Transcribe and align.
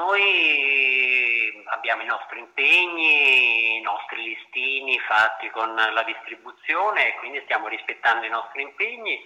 noi 0.00 1.62
abbiamo 1.66 2.02
i 2.02 2.06
nostri 2.06 2.38
impegni, 2.38 3.76
i 3.76 3.80
nostri 3.82 4.22
listini 4.22 4.98
fatti 5.00 5.50
con 5.50 5.74
la 5.74 6.02
distribuzione, 6.04 7.14
quindi 7.16 7.40
stiamo 7.44 7.68
rispettando 7.68 8.24
i 8.24 8.30
nostri 8.30 8.62
impegni 8.62 9.22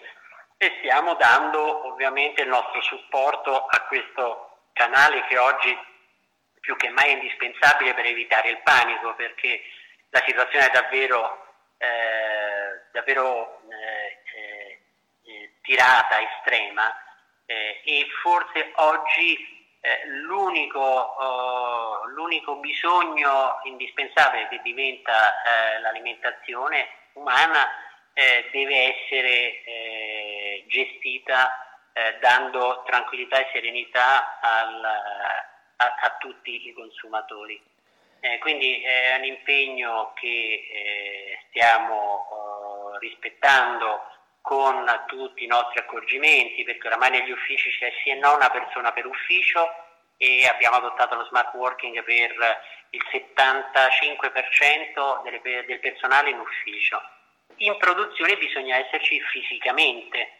e 0.57 0.75
stiamo 0.79 1.15
dando 1.15 1.87
ovviamente 1.87 2.43
il 2.43 2.49
nostro 2.49 2.83
supporto 2.83 3.67
a 3.67 3.81
questo 3.83 4.69
canale 4.73 5.25
che 5.27 5.39
oggi 5.39 5.77
più 6.61 6.77
che 6.77 6.89
mai 6.89 7.11
è 7.11 7.13
indispensabile 7.13 7.95
per 7.95 8.07
evitare 8.07 8.51
il 8.51 8.63
panico 8.63 9.15
perché 9.15 9.61
la 10.11 10.23
situazione 10.27 10.67
è 10.67 10.71
davvero, 10.71 11.55
eh, 11.79 12.89
davvero 12.93 13.61
eh, 13.71 14.19
eh, 14.39 14.81
eh 15.27 15.53
tirata, 15.63 16.21
estrema 16.21 16.93
eh, 17.47 17.81
e 17.85 18.07
forse 18.23 18.73
oggi 18.77 19.64
eh, 19.85 20.07
l'unico, 20.07 20.81
uh, 20.81 22.09
l'unico, 22.09 22.57
bisogno 22.57 23.61
indispensabile 23.65 24.49
che 24.49 24.61
diventa 24.63 25.35
eh, 25.43 25.81
l'alimentazione 25.81 26.89
umana 27.13 27.69
eh, 28.15 28.49
deve 28.51 28.95
essere 28.95 29.63
eh, 29.63 30.65
gestita 30.69 31.91
eh, 31.93 32.17
dando 32.19 32.83
tranquillità 32.87 33.41
e 33.41 33.51
serenità 33.53 34.41
al, 34.41 34.85
a, 35.77 35.95
a, 36.01 36.17
tutti 36.19 36.67
i 36.67 36.73
consumatori. 36.73 37.61
quindi 38.41 38.81
è 38.81 39.17
un 39.19 39.25
impegno 39.25 40.13
che 40.15 41.37
stiamo 41.51 42.97
rispettando 43.01 44.14
con 44.45 44.85
tutti 45.07 45.45
i 45.45 45.47
nostri 45.47 45.81
accorgimenti, 45.81 46.65
perché 46.65 46.89
oramai 46.89 47.09
negli 47.09 47.31
uffici 47.31 47.71
c'è 47.79 47.91
sì 48.03 48.11
e 48.11 48.15
no 48.17 48.35
una 48.35 48.51
persona 48.51 48.93
per 48.93 49.07
ufficio 49.07 49.75
e 50.19 50.47
abbiamo 50.47 50.77
adottato 50.77 51.15
lo 51.15 51.25
smart 51.25 51.55
working 51.55 52.05
per 52.05 52.61
il 52.91 53.03
75% 53.11 55.23
delle, 55.23 55.41
del 55.65 55.81
personale 55.81 56.29
in 56.29 56.39
ufficio. 56.39 57.01
In 57.57 57.75
produzione 57.79 58.37
bisogna 58.37 58.77
esserci 58.77 59.19
fisicamente, 59.19 60.31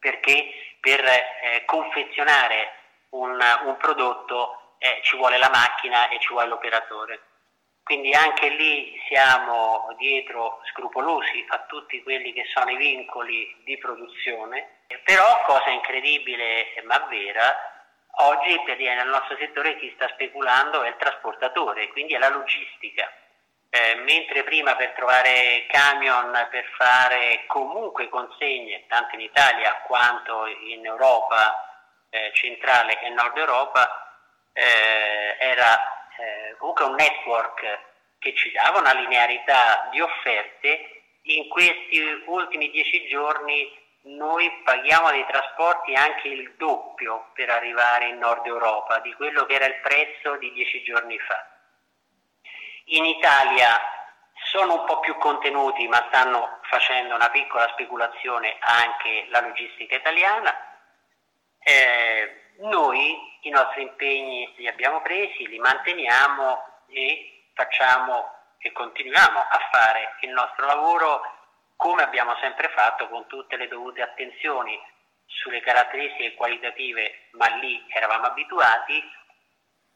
perché 0.00 0.52
per 0.80 1.04
eh, 1.04 1.62
confezionare 1.66 2.72
un, 3.10 3.38
un 3.62 3.76
prodotto 3.76 4.74
eh, 4.78 4.98
ci 5.04 5.16
vuole 5.16 5.38
la 5.38 5.50
macchina 5.50 6.08
e 6.08 6.18
ci 6.18 6.32
vuole 6.32 6.48
l'operatore. 6.48 7.20
Quindi 7.90 8.14
anche 8.14 8.50
lì 8.50 8.96
siamo 9.08 9.92
dietro 9.98 10.60
scrupolosi 10.70 11.44
a 11.48 11.64
tutti 11.66 12.00
quelli 12.04 12.32
che 12.32 12.44
sono 12.54 12.70
i 12.70 12.76
vincoli 12.76 13.52
di 13.64 13.76
produzione, 13.78 14.82
però 15.02 15.42
cosa 15.42 15.70
incredibile 15.70 16.66
ma 16.84 17.04
vera, 17.10 17.52
oggi 18.18 18.62
nel 18.64 19.08
nostro 19.08 19.36
settore 19.38 19.76
chi 19.80 19.90
sta 19.96 20.06
speculando 20.10 20.84
è 20.84 20.88
il 20.90 20.96
trasportatore, 21.00 21.88
quindi 21.88 22.14
è 22.14 22.18
la 22.18 22.28
logistica. 22.28 23.12
Eh, 23.70 23.96
mentre 23.96 24.44
prima 24.44 24.76
per 24.76 24.92
trovare 24.92 25.66
camion 25.66 26.46
per 26.48 26.66
fare 26.76 27.42
comunque 27.48 28.08
consegne, 28.08 28.84
tanto 28.86 29.16
in 29.16 29.22
Italia 29.22 29.80
quanto 29.84 30.46
in 30.46 30.86
Europa 30.86 32.06
eh, 32.08 32.30
centrale 32.34 33.00
e 33.00 33.08
nord 33.08 33.36
Europa, 33.36 34.14
eh, 34.52 35.36
era 35.40 35.99
eh, 36.20 36.56
comunque 36.58 36.84
un 36.84 36.94
network 36.94 37.78
che 38.18 38.34
ci 38.34 38.50
dava 38.52 38.78
una 38.78 38.92
linearità 38.92 39.88
di 39.90 40.00
offerte, 40.00 41.02
in 41.22 41.48
questi 41.48 42.22
ultimi 42.26 42.70
dieci 42.70 43.06
giorni 43.08 43.78
noi 44.02 44.50
paghiamo 44.64 45.10
dei 45.10 45.26
trasporti 45.26 45.94
anche 45.94 46.28
il 46.28 46.54
doppio 46.56 47.30
per 47.34 47.50
arrivare 47.50 48.08
in 48.08 48.18
Nord 48.18 48.46
Europa 48.46 48.98
di 49.00 49.12
quello 49.14 49.44
che 49.44 49.54
era 49.54 49.66
il 49.66 49.80
prezzo 49.82 50.36
di 50.36 50.52
dieci 50.52 50.82
giorni 50.82 51.18
fa. 51.18 51.46
In 52.86 53.04
Italia 53.04 53.78
sono 54.44 54.80
un 54.80 54.84
po' 54.86 55.00
più 55.00 55.16
contenuti 55.18 55.86
ma 55.86 56.04
stanno 56.08 56.60
facendo 56.62 57.14
una 57.14 57.28
piccola 57.30 57.68
speculazione 57.72 58.56
anche 58.60 59.26
la 59.28 59.40
logistica 59.40 59.96
italiana. 59.96 60.54
Eh, 61.62 62.49
noi 62.60 63.38
i 63.42 63.50
nostri 63.50 63.82
impegni 63.82 64.52
li 64.56 64.68
abbiamo 64.68 65.00
presi, 65.02 65.46
li 65.46 65.58
manteniamo 65.58 66.64
e 66.88 67.44
facciamo 67.54 68.38
e 68.58 68.72
continuiamo 68.72 69.38
a 69.38 69.68
fare 69.70 70.16
il 70.20 70.30
nostro 70.30 70.66
lavoro 70.66 71.22
come 71.76 72.02
abbiamo 72.02 72.36
sempre 72.40 72.68
fatto 72.68 73.08
con 73.08 73.26
tutte 73.26 73.56
le 73.56 73.68
dovute 73.68 74.02
attenzioni 74.02 74.78
sulle 75.24 75.60
caratteristiche 75.60 76.34
qualitative, 76.34 77.28
ma 77.32 77.46
lì 77.56 77.82
eravamo 77.88 78.26
abituati, 78.26 79.02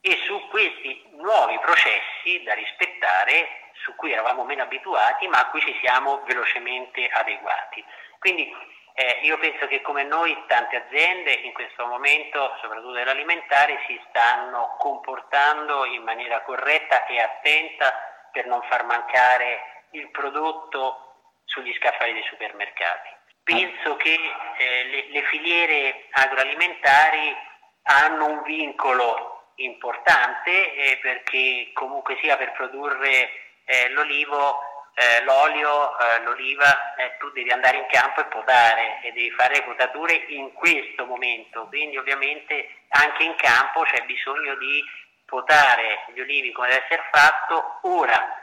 e 0.00 0.20
su 0.24 0.48
questi 0.48 1.02
nuovi 1.12 1.58
processi 1.58 2.42
da 2.42 2.54
rispettare, 2.54 3.70
su 3.82 3.94
cui 3.96 4.12
eravamo 4.12 4.44
meno 4.44 4.62
abituati, 4.62 5.26
ma 5.28 5.40
a 5.40 5.50
cui 5.50 5.60
ci 5.60 5.76
siamo 5.82 6.22
velocemente 6.24 7.06
adeguati. 7.08 7.84
Quindi 8.18 8.50
eh, 8.96 9.20
io 9.22 9.38
penso 9.38 9.66
che 9.66 9.80
come 9.82 10.04
noi 10.04 10.36
tante 10.46 10.76
aziende 10.76 11.32
in 11.32 11.52
questo 11.52 11.84
momento, 11.86 12.56
soprattutto 12.60 12.92
dell'alimentare, 12.92 13.82
si 13.88 14.00
stanno 14.08 14.76
comportando 14.78 15.84
in 15.84 16.04
maniera 16.04 16.42
corretta 16.42 17.04
e 17.06 17.20
attenta 17.20 17.92
per 18.30 18.46
non 18.46 18.62
far 18.62 18.84
mancare 18.84 19.86
il 19.90 20.08
prodotto 20.10 21.40
sugli 21.44 21.74
scaffali 21.74 22.12
dei 22.12 22.24
supermercati. 22.28 23.08
Penso 23.42 23.96
che 23.96 24.14
eh, 24.58 24.84
le, 24.84 25.06
le 25.08 25.22
filiere 25.24 26.06
agroalimentari 26.10 27.36
hanno 27.82 28.26
un 28.26 28.42
vincolo 28.42 29.50
importante 29.56 30.72
eh, 30.72 30.98
perché 31.02 31.70
comunque 31.74 32.16
sia 32.22 32.36
per 32.36 32.52
produrre 32.52 33.30
eh, 33.64 33.88
l'olivo 33.90 34.73
eh, 34.94 35.24
l'olio, 35.24 35.98
eh, 35.98 36.20
l'oliva, 36.22 36.94
eh, 36.94 37.16
tu 37.18 37.30
devi 37.32 37.50
andare 37.50 37.78
in 37.78 37.86
campo 37.90 38.20
e 38.20 38.26
potare 38.26 39.00
e 39.02 39.12
devi 39.12 39.30
fare 39.32 39.56
le 39.56 39.62
potature 39.62 40.14
in 40.28 40.52
questo 40.52 41.04
momento, 41.04 41.66
quindi 41.66 41.96
ovviamente 41.98 42.84
anche 42.88 43.24
in 43.24 43.34
campo 43.34 43.82
c'è 43.82 44.04
bisogno 44.04 44.54
di 44.56 44.82
potare 45.26 46.04
gli 46.14 46.20
olivi 46.20 46.52
come 46.52 46.68
deve 46.68 46.84
essere 46.84 47.02
fatto 47.10 47.78
ora. 47.82 48.38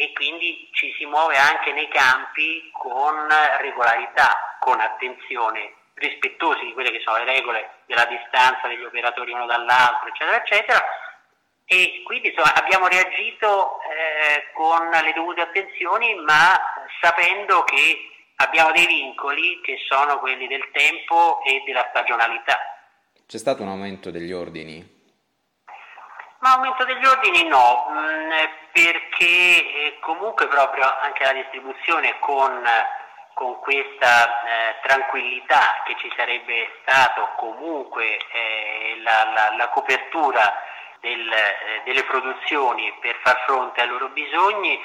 E 0.00 0.12
quindi 0.12 0.70
ci 0.74 0.94
si 0.96 1.04
muove 1.06 1.36
anche 1.36 1.72
nei 1.72 1.88
campi 1.88 2.70
con 2.72 3.26
regolarità, 3.58 4.56
con 4.60 4.78
attenzione, 4.78 5.74
rispettosi 5.94 6.66
di 6.66 6.72
quelle 6.72 6.92
che 6.92 7.00
sono 7.00 7.16
le 7.16 7.24
regole 7.24 7.70
della 7.86 8.04
distanza 8.04 8.68
degli 8.68 8.84
operatori 8.84 9.32
uno 9.32 9.46
dall'altro, 9.46 10.08
eccetera, 10.08 10.36
eccetera, 10.36 10.84
e 11.70 12.02
quindi 12.02 12.28
insomma, 12.28 12.54
abbiamo 12.54 12.88
reagito 12.88 13.78
eh, 13.82 14.50
con 14.54 14.88
le 14.88 15.12
dovute 15.12 15.42
attenzioni 15.42 16.14
ma 16.14 16.58
sapendo 17.02 17.62
che 17.64 18.08
abbiamo 18.36 18.72
dei 18.72 18.86
vincoli 18.86 19.60
che 19.60 19.76
sono 19.86 20.18
quelli 20.18 20.46
del 20.46 20.66
tempo 20.72 21.42
e 21.44 21.62
della 21.66 21.86
stagionalità. 21.90 22.58
C'è 23.26 23.36
stato 23.36 23.62
un 23.62 23.68
aumento 23.68 24.10
degli 24.10 24.32
ordini? 24.32 24.96
Ma 26.38 26.54
aumento 26.54 26.84
degli 26.86 27.04
ordini 27.04 27.46
no, 27.46 27.88
mm, 27.90 28.30
perché 28.72 29.26
eh, 29.26 29.98
comunque 30.00 30.48
proprio 30.48 30.84
anche 31.02 31.22
la 31.24 31.32
distribuzione 31.34 32.18
con, 32.20 32.64
con 33.34 33.58
questa 33.58 34.40
eh, 34.40 34.76
tranquillità 34.86 35.82
che 35.84 35.96
ci 35.98 36.10
sarebbe 36.16 36.78
stato 36.80 37.28
comunque 37.36 38.16
eh, 38.16 39.00
la, 39.02 39.24
la, 39.34 39.54
la 39.54 39.68
copertura 39.68 40.76
del, 41.00 41.30
eh, 41.32 41.82
delle 41.84 42.04
produzioni 42.04 42.92
per 43.00 43.16
far 43.22 43.42
fronte 43.46 43.80
ai 43.80 43.88
loro 43.88 44.08
bisogni 44.08 44.80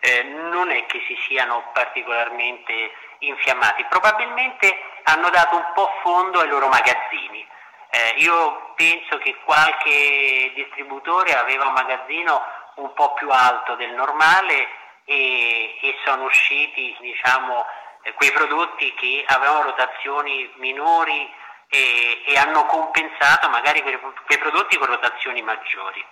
eh, 0.00 0.22
non 0.22 0.70
è 0.70 0.86
che 0.86 1.02
si 1.06 1.16
siano 1.26 1.70
particolarmente 1.72 2.92
infiammati, 3.18 3.84
probabilmente 3.88 4.76
hanno 5.04 5.28
dato 5.30 5.56
un 5.56 5.66
po' 5.74 5.90
fondo 6.02 6.40
ai 6.40 6.48
loro 6.48 6.68
magazzini. 6.68 7.46
Eh, 7.90 8.14
io 8.18 8.72
penso 8.74 9.18
che 9.18 9.34
qualche 9.44 10.52
distributore 10.54 11.34
aveva 11.34 11.66
un 11.66 11.72
magazzino 11.72 12.42
un 12.76 12.92
po' 12.92 13.14
più 13.14 13.28
alto 13.30 13.74
del 13.76 13.92
normale 13.92 14.68
e, 15.04 15.78
e 15.80 15.96
sono 16.04 16.24
usciti 16.24 16.94
diciamo, 17.00 17.66
eh, 18.02 18.12
quei 18.12 18.30
prodotti 18.30 18.92
che 18.94 19.24
avevano 19.26 19.62
rotazioni 19.62 20.50
minori 20.56 21.28
e, 21.68 22.22
e 22.26 22.36
hanno 22.36 22.66
compensato 22.66 23.48
magari 23.48 23.82
quei, 23.82 23.98
quei 24.26 24.38
prodotti 24.38 24.76
con 24.78 24.88
rotazioni 24.88 25.42
maggiori. 25.42 26.04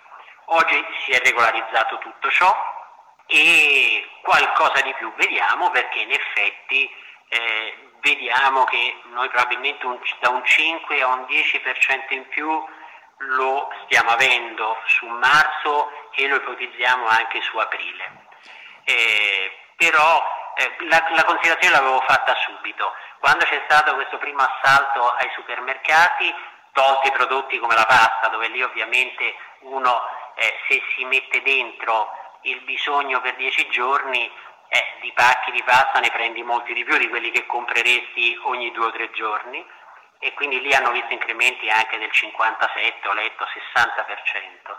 Oggi 0.45 0.85
si 1.03 1.11
è 1.11 1.19
regolarizzato 1.19 1.97
tutto 1.97 2.29
ciò 2.29 2.55
e 3.25 4.07
qualcosa 4.21 4.81
di 4.81 4.93
più 4.93 5.11
vediamo 5.15 5.69
perché 5.71 5.99
in 5.99 6.11
effetti 6.11 6.89
eh, 7.29 7.91
vediamo 7.99 8.63
che 8.63 9.01
noi 9.11 9.27
probabilmente 9.29 9.85
un, 9.85 9.99
da 10.21 10.29
un 10.29 10.45
5 10.45 11.01
a 11.01 11.07
un 11.07 11.25
10% 11.27 12.13
in 12.13 12.27
più 12.29 12.65
lo 13.19 13.69
stiamo 13.85 14.11
avendo 14.11 14.77
su 14.85 15.07
marzo 15.07 15.89
e 16.15 16.27
lo 16.27 16.35
ipotizziamo 16.35 17.07
anche 17.07 17.41
su 17.41 17.57
aprile. 17.57 18.25
Eh, 18.83 19.51
però 19.75 20.23
eh, 20.57 20.75
la, 20.89 21.05
la, 21.13 21.23
considerazione 21.23 21.75
l'avevo 21.75 22.01
fatta 22.01 22.35
subito. 22.35 22.93
Quando 23.19 23.45
c'è 23.45 23.61
stato 23.65 23.93
questo 23.95 24.17
primo 24.17 24.41
assalto 24.41 25.11
ai 25.13 25.29
supermercati, 25.35 26.33
tolti 26.71 27.11
prodotti 27.11 27.59
come 27.59 27.75
la 27.75 27.85
pasta, 27.85 28.27
dove 28.29 28.47
lì 28.47 28.61
ovviamente 28.61 29.35
uno 29.61 30.01
eh, 30.35 30.59
se 30.67 30.81
si 30.95 31.05
mette 31.05 31.41
dentro 31.41 32.11
il 32.41 32.61
bisogno 32.61 33.21
per 33.21 33.35
10 33.35 33.69
giorni 33.69 34.31
eh, 34.69 34.97
di 35.01 35.11
pacchi 35.13 35.51
di 35.51 35.63
pasta 35.63 35.99
ne 35.99 36.09
prendi 36.11 36.43
molti 36.43 36.73
di 36.73 36.83
più 36.83 36.97
di 36.97 37.09
quelli 37.09 37.31
che 37.31 37.45
compreresti 37.45 38.39
ogni 38.43 38.71
due 38.71 38.87
o 38.87 38.91
tre 38.91 39.11
giorni 39.11 39.65
e 40.19 40.33
quindi 40.33 40.59
lì 40.61 40.73
hanno 40.73 40.91
visto 40.91 41.13
incrementi 41.13 41.69
anche 41.69 41.97
del 41.99 42.11
57, 42.11 43.07
ho 43.07 43.13
letto 43.13 43.45
60%. 43.45 44.75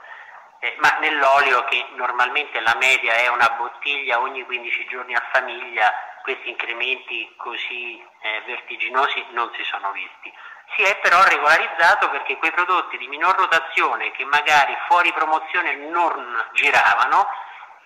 Eh, 0.60 0.75
ma 0.78 0.99
nell'olio 0.99 1.64
che 1.64 1.87
normalmente 1.94 2.58
la 2.60 2.75
media 2.81 3.14
è 3.14 3.28
una 3.28 3.49
bottiglia 3.50 4.19
ogni 4.19 4.44
15 4.44 4.87
giorni 4.87 5.14
a 5.14 5.25
famiglia, 5.32 5.93
questi 6.22 6.49
incrementi 6.49 7.32
così 7.37 8.05
eh, 8.20 8.43
vertiginosi 8.44 9.25
non 9.31 9.50
si 9.55 9.62
sono 9.62 9.93
visti. 9.93 10.32
Si 10.75 10.82
è 10.82 10.96
però 10.99 11.22
regolarizzato 11.22 12.10
perché 12.10 12.37
quei 12.38 12.50
prodotti 12.50 12.99
di 12.99 13.06
minor 13.06 13.37
rotazione 13.37 14.10
che 14.10 14.25
magari 14.25 14.76
fuori 14.88 15.12
promozione 15.12 15.76
non 15.76 16.49
giravano, 16.52 17.26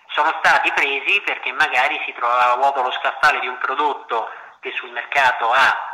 sono 0.07 0.33
stati 0.39 0.71
presi 0.73 1.21
perché 1.21 1.51
magari 1.51 2.01
si 2.05 2.13
trovava 2.13 2.55
vuoto 2.55 2.81
lo 2.81 2.91
scaffale 2.91 3.39
di 3.39 3.47
un 3.47 3.57
prodotto 3.59 4.29
che 4.59 4.71
sul 4.71 4.91
mercato 4.91 5.51
ha 5.51 5.92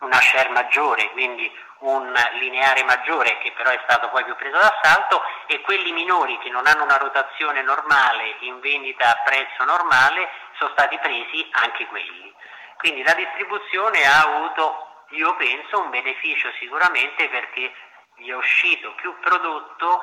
una 0.00 0.20
share 0.20 0.48
maggiore, 0.50 1.10
quindi 1.12 1.50
un 1.80 2.12
lineare 2.38 2.82
maggiore 2.84 3.38
che 3.38 3.52
però 3.52 3.70
è 3.70 3.80
stato 3.84 4.08
poi 4.10 4.24
più 4.24 4.34
preso 4.36 4.56
d'assalto 4.56 5.22
e 5.46 5.60
quelli 5.60 5.92
minori 5.92 6.38
che 6.38 6.50
non 6.50 6.66
hanno 6.66 6.84
una 6.84 6.96
rotazione 6.96 7.62
normale 7.62 8.36
in 8.40 8.60
vendita 8.60 9.08
a 9.08 9.22
prezzo 9.24 9.64
normale 9.64 10.28
sono 10.58 10.70
stati 10.72 10.98
presi 10.98 11.48
anche 11.52 11.86
quelli. 11.86 12.32
Quindi 12.76 13.02
la 13.02 13.14
distribuzione 13.14 14.04
ha 14.06 14.22
avuto, 14.22 15.04
io 15.10 15.34
penso, 15.36 15.80
un 15.80 15.90
beneficio 15.90 16.50
sicuramente 16.58 17.28
perché 17.28 17.72
gli 18.16 18.30
è 18.30 18.34
uscito 18.34 18.92
più 18.94 19.14
prodotto 19.20 20.02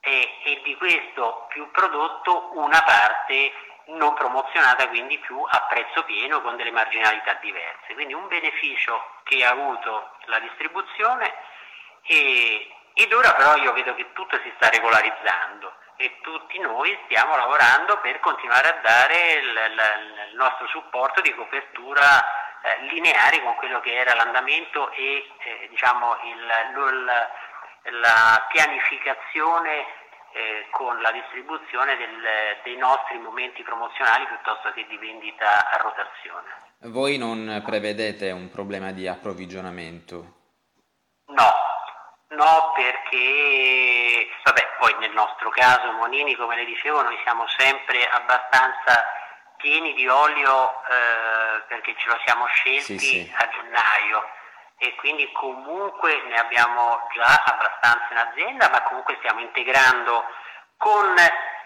e, 0.00 0.38
e 0.44 0.60
di 0.62 0.76
questo 0.76 1.46
più 1.48 1.70
prodotto 1.70 2.50
una 2.54 2.82
parte 2.82 3.52
non 3.86 4.14
promozionata 4.14 4.88
quindi 4.88 5.18
più 5.18 5.40
a 5.46 5.60
prezzo 5.68 6.04
pieno 6.04 6.40
con 6.40 6.56
delle 6.56 6.70
marginalità 6.70 7.34
diverse. 7.34 7.94
Quindi 7.94 8.14
un 8.14 8.26
beneficio 8.28 9.02
che 9.24 9.44
ha 9.44 9.50
avuto 9.50 10.16
la 10.26 10.38
distribuzione 10.38 11.32
e, 12.02 12.74
ed 12.94 13.12
ora 13.12 13.34
però 13.34 13.56
io 13.56 13.72
vedo 13.72 13.94
che 13.94 14.12
tutto 14.12 14.38
si 14.42 14.52
sta 14.56 14.68
regolarizzando 14.68 15.72
e 15.96 16.18
tutti 16.22 16.58
noi 16.58 16.98
stiamo 17.04 17.36
lavorando 17.36 17.98
per 17.98 18.18
continuare 18.20 18.68
a 18.68 18.80
dare 18.82 19.32
il, 19.32 19.48
il, 19.48 20.28
il 20.30 20.36
nostro 20.36 20.66
supporto 20.68 21.20
di 21.20 21.34
copertura 21.34 22.60
eh, 22.62 22.80
lineare 22.86 23.42
con 23.42 23.54
quello 23.56 23.80
che 23.80 23.94
era 23.94 24.14
l'andamento 24.14 24.90
e 24.90 25.30
eh, 25.38 25.68
diciamo 25.68 26.16
il, 26.24 27.04
la 28.00 28.46
pianificazione 28.48 29.86
eh, 30.34 30.66
con 30.70 31.00
la 31.00 31.12
distribuzione 31.12 31.96
del, 31.96 32.10
dei 32.64 32.76
nostri 32.76 33.18
momenti 33.18 33.62
promozionali 33.62 34.26
piuttosto 34.26 34.72
che 34.72 34.84
di 34.88 34.96
vendita 34.98 35.70
a 35.70 35.76
rotazione. 35.76 36.50
Voi 36.90 37.16
non 37.16 37.62
prevedete 37.64 38.30
un 38.32 38.50
problema 38.50 38.90
di 38.90 39.06
approvvigionamento? 39.06 40.42
No, 41.26 41.52
no 42.28 42.72
perché, 42.74 44.28
vabbè, 44.42 44.68
poi 44.80 44.94
nel 44.98 45.12
nostro 45.12 45.50
caso 45.50 45.92
Monini, 45.92 46.34
come 46.34 46.56
le 46.56 46.64
dicevo, 46.64 47.02
noi 47.02 47.16
siamo 47.22 47.46
sempre 47.46 48.04
abbastanza 48.08 49.04
pieni 49.56 49.94
di 49.94 50.06
olio 50.08 50.82
eh, 50.82 51.62
perché 51.68 51.94
ce 51.96 52.08
lo 52.08 52.18
siamo 52.26 52.44
scelti 52.46 52.98
sì, 52.98 52.98
sì. 52.98 53.32
a 53.34 53.48
gennaio 53.48 54.22
e 54.84 54.94
quindi 54.96 55.30
comunque 55.32 56.22
ne 56.26 56.36
abbiamo 56.36 57.06
già 57.14 57.42
abbastanza 57.46 58.08
in 58.10 58.18
azienda, 58.18 58.68
ma 58.68 58.82
comunque 58.82 59.16
stiamo 59.18 59.40
integrando 59.40 60.24
con 60.76 61.14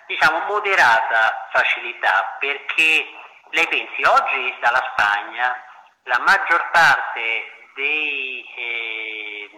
diciamo 0.06 0.38
moderata 0.46 1.48
facilità 1.50 2.36
perché 2.38 3.06
lei 3.50 3.66
pensi 3.66 4.02
oggi 4.04 4.56
dalla 4.60 4.92
Spagna 4.92 5.64
la 6.04 6.20
maggior 6.20 6.70
parte 6.70 7.70
dei 7.74 8.46
eh, 8.56 9.50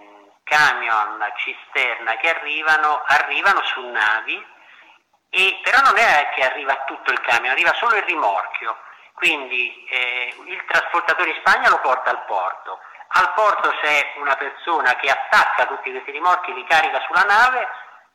camion 0.43 1.23
cisterna 1.37 2.17
che 2.17 2.31
arrivano 2.31 3.03
arrivano 3.07 3.63
su 3.65 3.87
navi 3.87 4.43
e 5.29 5.61
però 5.63 5.81
non 5.83 5.99
è 5.99 6.31
che 6.35 6.45
arriva 6.45 6.85
tutto 6.87 7.13
il 7.13 7.21
camion, 7.21 7.53
arriva 7.53 7.75
solo 7.75 7.95
il 7.95 8.03
rimorchio, 8.03 8.77
quindi 9.13 9.87
eh, 9.91 10.35
il 10.47 10.65
trasportatore 10.65 11.31
in 11.31 11.37
Spagna 11.37 11.69
lo 11.69 11.81
porta 11.81 12.11
al 12.11 12.25
porto 12.25 12.81
al 13.21 13.33
porto 13.35 13.71
c'è 13.83 14.15
una 14.17 14.35
persona 14.37 14.97
che 14.97 15.11
attacca 15.11 15.67
tutti 15.67 15.91
questi 15.91 16.11
rimorchi, 16.11 16.55
li 16.55 16.65
carica 16.65 17.01
sulla 17.07 17.23
nave, 17.23 17.69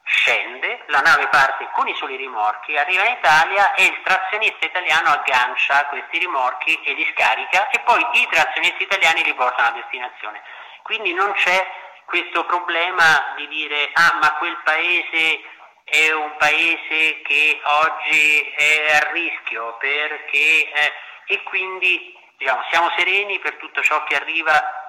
scende, 0.04 0.84
la 0.88 1.00
nave 1.00 1.28
parte 1.28 1.70
con 1.74 1.88
i 1.88 1.96
soli 1.96 2.16
rimorchi, 2.16 2.78
arriva 2.78 3.04
in 3.06 3.14
Italia 3.14 3.74
e 3.74 3.86
il 3.86 4.02
trazionista 4.04 4.66
italiano 4.66 5.10
aggancia 5.10 5.86
questi 5.88 6.18
rimorchi 6.18 6.82
e 6.84 6.94
li 6.94 7.12
scarica 7.16 7.70
e 7.70 7.80
poi 7.80 8.06
i 8.14 8.28
trazionisti 8.30 8.84
italiani 8.84 9.24
li 9.24 9.34
portano 9.36 9.70
a 9.70 9.72
destinazione. 9.72 10.42
Quindi 10.82 11.14
non 11.14 11.32
c'è 11.34 11.66
questo 12.06 12.46
problema 12.46 13.34
di 13.36 13.48
dire 13.48 13.90
ah 13.94 14.18
ma 14.22 14.34
quel 14.36 14.58
paese 14.64 15.42
è 15.84 16.12
un 16.12 16.36
paese 16.38 17.22
che 17.22 17.62
oggi 17.64 18.54
è 18.56 18.96
a 18.96 19.12
rischio 19.12 19.78
perché 19.78 20.72
eh, 20.72 20.94
e 21.28 21.44
quindi 21.44 22.16
diciamo, 22.38 22.64
siamo 22.70 22.92
sereni 22.96 23.40
per 23.40 23.56
tutto 23.56 23.82
ciò 23.82 24.04
che 24.04 24.16
arriva 24.16 24.85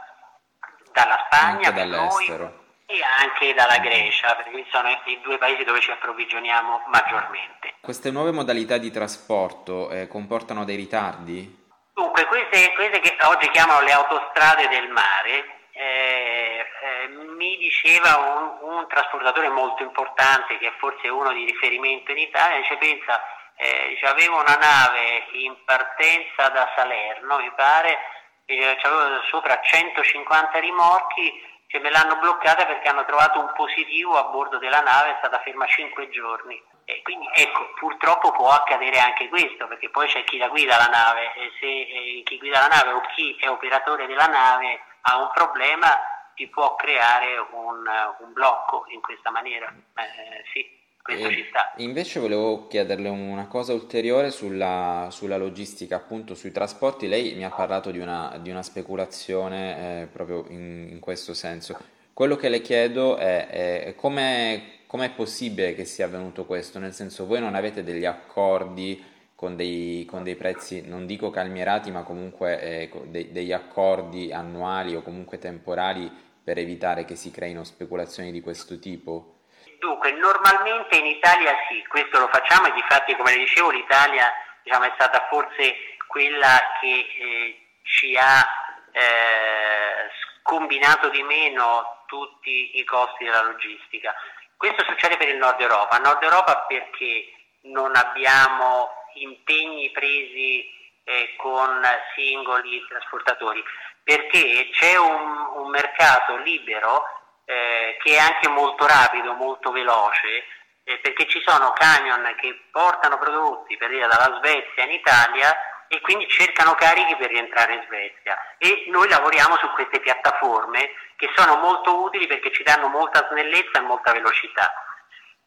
dalla 0.96 1.26
Spagna 1.26 1.69
anche 1.69 1.72
dall'estero. 1.72 2.64
e 2.87 3.00
anche 3.20 3.52
dalla 3.52 3.78
Grecia, 3.78 4.34
perché 4.34 4.64
sono 4.70 4.88
i 4.88 5.20
due 5.20 5.37
paesi 5.37 5.62
dove 5.64 5.81
ci 5.81 5.90
approvvigioniamo 5.90 6.84
maggiormente. 6.87 7.75
Queste 7.81 8.10
nuove 8.10 8.32
modalità 8.32 8.78
di 8.78 8.90
trasporto 8.90 9.90
eh, 9.90 10.08
comportano 10.08 10.64
dei 10.64 10.76
ritardi? 10.76 11.64
Dunque, 11.93 12.25
queste, 12.26 12.72
queste, 12.72 13.00
che 13.00 13.16
oggi 13.25 13.50
chiamano 13.50 13.82
le 13.82 13.93
autostrade 13.93 14.69
del 14.69 14.88
mare, 14.88 15.69
eh, 15.72 16.64
eh, 16.82 17.08
mi 17.37 17.56
diceva 17.58 18.16
un, 18.16 18.70
un, 18.72 18.87
trasportatore 18.88 19.50
molto 19.50 19.82
importante, 19.82 20.56
che 20.58 20.69
è 20.69 20.72
forse 20.78 21.08
uno 21.08 21.32
di 21.32 21.44
riferimento 21.44 22.10
in 22.12 22.19
Italia, 22.19 22.56
dice, 22.58 22.76
pensa, 22.76 23.20
eh, 23.56 23.98
avevo 24.04 24.40
una 24.40 24.56
nave 24.56 25.26
in 25.32 25.56
partenza 25.64 26.48
da 26.48 26.72
Salerno, 26.75 27.38
mi 27.38 27.50
pare, 27.54 27.98
eh, 28.46 28.78
avevo 28.82 29.22
sopra 29.28 29.60
150 29.60 30.58
rimorchi 30.60 31.54
che 31.66 31.81
me 31.81 31.90
l'hanno 31.90 32.16
bloccata 32.16 32.64
perché 32.64 32.88
hanno 32.88 33.04
trovato 33.04 33.40
un 33.40 33.52
positivo 33.54 34.16
a 34.16 34.25
bordo 34.31 34.58
della 34.58 34.81
nave, 34.81 35.10
è 35.10 35.16
stata 35.19 35.40
ferma 35.40 35.66
5 35.66 36.08
giorni. 36.10 36.62
E 36.84 37.02
quindi 37.02 37.29
ecco, 37.34 37.72
purtroppo 37.74 38.31
può 38.31 38.50
accadere 38.50 39.00
anche 39.00 39.29
questo, 39.29 39.67
perché 39.67 39.91
poi 39.91 40.06
c'è 40.06 40.22
chi 40.22 40.38
la 40.38 40.48
guida 40.48 40.76
la 40.76 40.86
nave 40.86 41.34
e 41.34 41.50
se 41.58 41.67
eh, 41.67 42.22
chi 42.24 42.38
guida 42.38 42.60
la 42.60 42.69
nave 42.69 42.93
o 42.93 43.00
chi 43.15 43.36
è 43.41 43.48
operatore 43.48 44.06
della 44.06 44.26
nave 44.26 44.81
ha 45.03 45.17
un 45.19 45.31
problema, 45.34 45.88
si 46.36 46.46
può 46.46 46.76
creare 46.76 47.38
un, 47.50 47.84
un 48.20 48.32
blocco 48.32 48.84
in 48.88 49.00
questa 49.00 49.31
maniera. 49.32 49.67
Eh, 49.67 50.44
sì 50.53 50.84
questo 51.06 51.31
ci 51.31 51.44
sta. 51.48 51.72
Invece 51.77 52.20
volevo 52.20 52.67
chiederle 52.67 53.08
una 53.08 53.46
cosa 53.46 53.72
ulteriore 53.72 54.31
sulla, 54.31 55.08
sulla, 55.10 55.36
logistica, 55.36 55.96
appunto 55.96 56.34
sui 56.34 56.53
trasporti. 56.53 57.08
Lei 57.08 57.34
mi 57.34 57.44
ha 57.44 57.51
parlato 57.51 57.91
di 57.91 57.98
una, 57.98 58.39
di 58.43 58.51
una 58.51 58.63
speculazione 58.63 60.03
eh, 60.03 60.06
proprio 60.06 60.44
in, 60.48 60.89
in, 60.91 61.01
questo 61.01 61.32
senso. 61.32 61.79
Quello 62.13 62.36
che 62.36 62.48
le 62.48 62.60
chiedo 62.60 63.17
è, 63.17 63.46
è 63.48 63.94
come 63.94 65.06
è 65.06 65.10
possibile 65.10 65.75
che 65.75 65.84
sia 65.84 66.06
avvenuto 66.06 66.44
questo? 66.44 66.79
Nel 66.79 66.93
senso, 66.93 67.27
voi 67.27 67.41
non 67.41 67.55
avete 67.55 67.82
degli 67.82 68.05
accordi 68.05 69.03
con 69.34 69.55
dei, 69.55 70.06
con 70.06 70.25
dei 70.25 70.34
prezzi, 70.34 70.82
non 70.86 71.05
dico 71.06 71.31
calmierati, 71.31 71.91
ma 71.91 72.03
comunque 72.03 72.60
eh, 72.60 72.91
de, 73.08 73.31
degli 73.31 73.53
accordi 73.53 74.32
annuali 74.32 74.96
o 74.96 75.03
comunque 75.03 75.39
temporali 75.39 76.10
per 76.43 76.58
evitare 76.58 77.05
che 77.05 77.17
si 77.17 77.31
creino 77.31 77.63
speculazioni 77.63 78.32
di 78.32 78.41
questo 78.41 78.79
tipo? 78.79 79.35
Dunque, 79.79 80.13
normalmente 80.13 80.97
in 80.97 81.06
Italia 81.06 81.55
sì, 81.69 81.85
questo 81.87 82.19
lo 82.19 82.29
facciamo 82.29 82.69
e 82.69 82.73
di 82.73 82.85
fatti, 82.89 83.15
come 83.17 83.33
le 83.33 83.39
dicevo, 83.39 83.71
l'Italia 83.71 84.33
diciamo, 84.63 84.85
è 84.85 84.93
stata 84.95 85.27
forse 85.29 85.97
quella 86.06 86.77
che 86.81 87.06
eh, 87.19 87.67
ci 87.83 88.17
ha 88.17 88.47
eh, 88.93 90.11
scombinato 90.43 91.09
di 91.11 91.23
meno 91.23 92.05
tutti 92.06 92.79
i 92.79 92.85
costi 92.85 93.25
della 93.25 93.43
logistica. 93.43 94.15
Questo 94.56 94.85
succede 94.85 95.17
per 95.17 95.29
il 95.29 95.37
Nord 95.37 95.61
Europa. 95.61 95.99
Nord 95.99 96.23
Europa 96.23 96.65
perché 96.67 97.33
non 97.63 97.95
abbiamo 97.95 98.91
impegni 99.15 99.91
presi 99.91 100.73
eh, 101.05 101.35
con 101.37 101.83
singoli 102.15 102.85
trasportatori? 102.89 103.63
Perché 104.03 104.71
c'è 104.73 104.97
un, 104.97 105.51
un 105.56 105.69
mercato 105.69 106.37
libero 106.39 107.16
eh, 107.46 107.96
che 108.03 108.15
è 108.15 108.19
anche 108.19 108.48
molto 108.48 108.86
rapido, 108.86 109.32
molto 109.32 109.70
veloce, 109.70 110.44
eh, 110.84 110.98
perché 110.98 111.26
ci 111.26 111.43
sono 111.46 111.72
camion 111.72 112.34
che 112.38 112.67
portano 112.70 113.19
prodotti 113.19 113.76
per 113.76 113.88
dire 113.88 114.06
dalla 114.06 114.38
Svezia 114.38 114.84
in 114.84 114.93
Italia 114.93 115.56
e 115.88 116.00
quindi 116.00 116.29
cercano 116.29 116.74
carichi 116.74 117.17
per 117.17 117.31
rientrare 117.31 117.74
in 117.74 117.84
Svezia 117.86 118.36
e 118.58 118.86
noi 118.88 119.08
lavoriamo 119.08 119.56
su 119.58 119.70
queste 119.72 120.00
piattaforme 120.00 120.91
che 121.17 121.31
sono 121.34 121.56
molto 121.56 122.03
utili 122.03 122.26
perché 122.26 122.53
ci 122.53 122.65
danno 122.65 122.88
molta 122.88 123.26
snellezza 123.31 123.79
e 123.79 123.82
molta 123.82 124.12
velocità. 124.12 124.72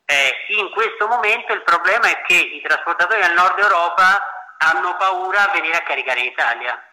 Eh, 0.05 0.55
in 0.57 0.71
questo 0.71 1.07
momento 1.07 1.53
il 1.53 1.61
problema 1.63 2.07
è 2.07 2.21
che 2.21 2.35
i 2.35 2.61
trasportatori 2.61 3.21
del 3.21 3.33
nord 3.33 3.59
Europa 3.59 4.55
hanno 4.57 4.95
paura 4.95 5.43
a 5.43 5.51
venire 5.51 5.77
a 5.77 5.83
caricare 5.83 6.21
in 6.21 6.25
Italia 6.25 6.83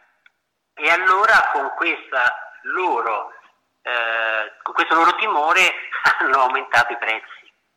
e 0.75 0.91
allora 0.91 1.51
con, 1.53 1.73
loro, 2.75 3.33
eh, 3.87 4.53
con 4.63 4.75
questo 4.75 4.97
loro 4.97 5.15
timore 5.15 5.63
hanno 6.19 6.41
aumentato 6.41 6.93
i 6.93 6.99
prezzi. 6.99 7.46